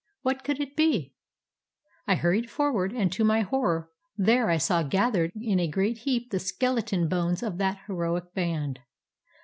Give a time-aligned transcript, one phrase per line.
[0.23, 1.13] What could it be?
[2.07, 5.99] I hurried forward; and to my horror there I saw gathered together in a great
[5.99, 8.79] heap the skeleton bones of that heroic band.